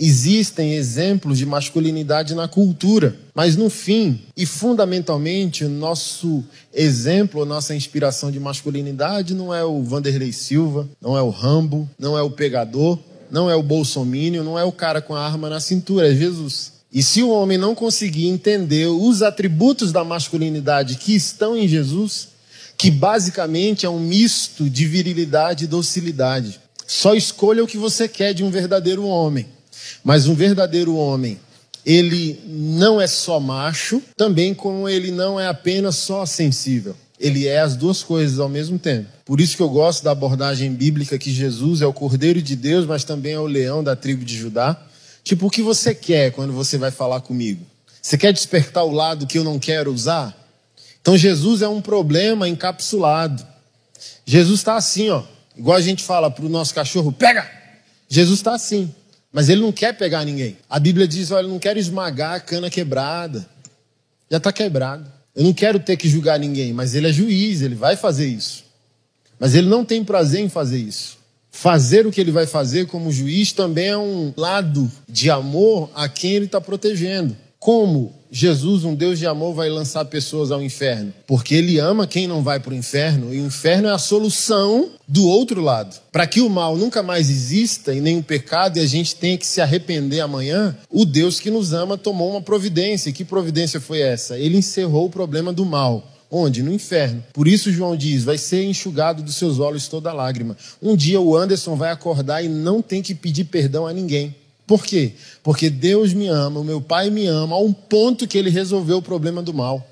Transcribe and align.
Existem 0.00 0.74
exemplos 0.74 1.38
de 1.38 1.44
masculinidade 1.44 2.32
na 2.32 2.46
cultura, 2.46 3.16
mas 3.34 3.56
no 3.56 3.68
fim 3.68 4.20
e 4.36 4.46
fundamentalmente, 4.46 5.64
o 5.64 5.68
nosso 5.68 6.44
exemplo, 6.72 7.44
nossa 7.44 7.74
inspiração 7.74 8.30
de 8.30 8.38
masculinidade 8.38 9.34
não 9.34 9.52
é 9.52 9.64
o 9.64 9.82
Vanderlei 9.82 10.32
Silva, 10.32 10.88
não 11.02 11.16
é 11.16 11.22
o 11.22 11.30
Rambo, 11.30 11.90
não 11.98 12.16
é 12.16 12.22
o 12.22 12.30
pegador, 12.30 12.96
não 13.28 13.50
é 13.50 13.56
o 13.56 13.62
bolsomínio, 13.62 14.44
não 14.44 14.56
é 14.56 14.62
o 14.62 14.70
cara 14.70 15.02
com 15.02 15.16
a 15.16 15.26
arma 15.26 15.50
na 15.50 15.58
cintura, 15.58 16.08
é 16.08 16.14
Jesus. 16.14 16.74
E 16.92 17.02
se 17.02 17.20
o 17.24 17.30
homem 17.30 17.58
não 17.58 17.74
conseguir 17.74 18.28
entender 18.28 18.86
os 18.86 19.20
atributos 19.20 19.90
da 19.90 20.04
masculinidade 20.04 20.94
que 20.94 21.12
estão 21.12 21.56
em 21.56 21.66
Jesus, 21.66 22.28
que 22.76 22.88
basicamente 22.88 23.84
é 23.84 23.90
um 23.90 23.98
misto 23.98 24.70
de 24.70 24.86
virilidade 24.86 25.64
e 25.64 25.66
docilidade, 25.66 26.60
só 26.86 27.16
escolha 27.16 27.64
o 27.64 27.66
que 27.66 27.76
você 27.76 28.06
quer 28.06 28.32
de 28.32 28.44
um 28.44 28.50
verdadeiro 28.50 29.04
homem. 29.04 29.57
Mas 30.02 30.26
um 30.26 30.34
verdadeiro 30.34 30.94
homem, 30.96 31.38
ele 31.84 32.40
não 32.46 33.00
é 33.00 33.06
só 33.06 33.40
macho, 33.40 34.02
também 34.16 34.54
como 34.54 34.88
ele 34.88 35.10
não 35.10 35.38
é 35.38 35.46
apenas 35.46 35.96
só 35.96 36.26
sensível. 36.26 36.94
Ele 37.18 37.48
é 37.48 37.60
as 37.60 37.74
duas 37.74 38.02
coisas 38.02 38.38
ao 38.38 38.48
mesmo 38.48 38.78
tempo. 38.78 39.08
Por 39.24 39.40
isso 39.40 39.56
que 39.56 39.62
eu 39.62 39.68
gosto 39.68 40.04
da 40.04 40.12
abordagem 40.12 40.72
bíblica 40.72 41.18
que 41.18 41.32
Jesus 41.32 41.82
é 41.82 41.86
o 41.86 41.92
Cordeiro 41.92 42.40
de 42.40 42.54
Deus, 42.54 42.86
mas 42.86 43.04
também 43.04 43.32
é 43.32 43.40
o 43.40 43.46
leão 43.46 43.82
da 43.82 43.96
tribo 43.96 44.24
de 44.24 44.36
Judá. 44.36 44.80
Tipo, 45.24 45.46
o 45.46 45.50
que 45.50 45.62
você 45.62 45.94
quer 45.94 46.30
quando 46.30 46.52
você 46.52 46.78
vai 46.78 46.90
falar 46.90 47.20
comigo? 47.20 47.64
Você 48.00 48.16
quer 48.16 48.32
despertar 48.32 48.84
o 48.84 48.92
lado 48.92 49.26
que 49.26 49.36
eu 49.36 49.44
não 49.44 49.58
quero 49.58 49.92
usar? 49.92 50.34
Então 51.00 51.16
Jesus 51.16 51.60
é 51.62 51.68
um 51.68 51.80
problema 51.80 52.48
encapsulado. 52.48 53.44
Jesus 54.24 54.60
está 54.60 54.76
assim, 54.76 55.10
ó. 55.10 55.22
Igual 55.56 55.76
a 55.76 55.80
gente 55.80 56.04
fala 56.04 56.30
para 56.30 56.44
o 56.46 56.48
nosso 56.48 56.72
cachorro, 56.72 57.10
pega! 57.10 57.50
Jesus 58.08 58.38
está 58.38 58.54
assim. 58.54 58.94
Mas 59.32 59.48
ele 59.48 59.60
não 59.60 59.72
quer 59.72 59.96
pegar 59.96 60.24
ninguém. 60.24 60.56
A 60.68 60.78
Bíblia 60.78 61.06
diz: 61.06 61.30
olha, 61.30 61.44
eu 61.46 61.50
não 61.50 61.58
quero 61.58 61.78
esmagar 61.78 62.34
a 62.34 62.40
cana 62.40 62.70
quebrada. 62.70 63.48
Já 64.30 64.38
está 64.38 64.52
quebrado. 64.52 65.10
Eu 65.34 65.44
não 65.44 65.52
quero 65.52 65.78
ter 65.78 65.96
que 65.96 66.08
julgar 66.08 66.38
ninguém, 66.38 66.72
mas 66.72 66.94
ele 66.94 67.08
é 67.08 67.12
juiz, 67.12 67.62
ele 67.62 67.74
vai 67.74 67.96
fazer 67.96 68.26
isso. 68.26 68.64
Mas 69.38 69.54
ele 69.54 69.68
não 69.68 69.84
tem 69.84 70.02
prazer 70.02 70.40
em 70.40 70.48
fazer 70.48 70.78
isso. 70.78 71.16
Fazer 71.50 72.06
o 72.06 72.10
que 72.10 72.20
ele 72.20 72.32
vai 72.32 72.46
fazer 72.46 72.86
como 72.86 73.12
juiz 73.12 73.52
também 73.52 73.88
é 73.88 73.96
um 73.96 74.32
lado 74.36 74.90
de 75.08 75.30
amor 75.30 75.90
a 75.94 76.08
quem 76.08 76.32
ele 76.32 76.46
está 76.46 76.60
protegendo. 76.60 77.36
Como 77.58 78.17
Jesus, 78.30 78.84
um 78.84 78.94
Deus 78.94 79.18
de 79.18 79.26
amor, 79.26 79.54
vai 79.54 79.68
lançar 79.68 80.04
pessoas 80.04 80.50
ao 80.50 80.62
inferno? 80.62 81.12
Porque 81.26 81.54
ele 81.54 81.78
ama 81.78 82.06
quem 82.06 82.26
não 82.26 82.42
vai 82.42 82.60
para 82.60 82.72
o 82.72 82.76
inferno, 82.76 83.32
e 83.32 83.40
o 83.40 83.46
inferno 83.46 83.88
é 83.88 83.92
a 83.92 83.98
solução 83.98 84.90
do 85.06 85.26
outro 85.26 85.60
lado. 85.62 85.96
Para 86.12 86.26
que 86.26 86.40
o 86.40 86.50
mal 86.50 86.76
nunca 86.76 87.02
mais 87.02 87.30
exista 87.30 87.94
e 87.94 88.16
o 88.16 88.22
pecado 88.22 88.78
e 88.78 88.80
a 88.80 88.86
gente 88.86 89.16
tenha 89.16 89.38
que 89.38 89.46
se 89.46 89.60
arrepender 89.60 90.20
amanhã, 90.20 90.76
o 90.90 91.04
Deus 91.04 91.40
que 91.40 91.50
nos 91.50 91.72
ama 91.72 91.96
tomou 91.96 92.30
uma 92.30 92.42
providência. 92.42 93.10
E 93.10 93.12
que 93.12 93.24
providência 93.24 93.80
foi 93.80 94.00
essa? 94.00 94.38
Ele 94.38 94.58
encerrou 94.58 95.06
o 95.06 95.10
problema 95.10 95.52
do 95.52 95.64
mal. 95.64 96.14
Onde? 96.30 96.62
No 96.62 96.72
inferno. 96.72 97.24
Por 97.32 97.48
isso 97.48 97.72
João 97.72 97.96
diz: 97.96 98.22
vai 98.22 98.36
ser 98.36 98.64
enxugado 98.64 99.22
dos 99.22 99.36
seus 99.36 99.58
olhos 99.58 99.88
toda 99.88 100.12
lágrima. 100.12 100.56
Um 100.82 100.94
dia 100.94 101.20
o 101.20 101.34
Anderson 101.34 101.74
vai 101.74 101.90
acordar 101.90 102.44
e 102.44 102.48
não 102.48 102.82
tem 102.82 103.00
que 103.02 103.14
pedir 103.14 103.44
perdão 103.44 103.86
a 103.86 103.92
ninguém. 103.92 104.34
Por 104.68 104.84
quê? 104.84 105.12
Porque 105.42 105.70
Deus 105.70 106.12
me 106.12 106.28
ama, 106.28 106.60
o 106.60 106.64
meu 106.64 106.78
pai 106.78 107.08
me 107.08 107.26
ama, 107.26 107.56
a 107.56 107.58
um 107.58 107.72
ponto 107.72 108.28
que 108.28 108.36
ele 108.36 108.50
resolveu 108.50 108.98
o 108.98 109.02
problema 109.02 109.42
do 109.42 109.54
mal. 109.54 109.87